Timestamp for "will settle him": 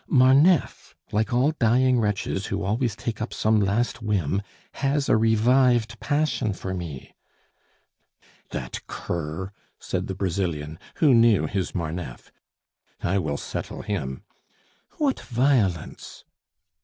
13.19-14.23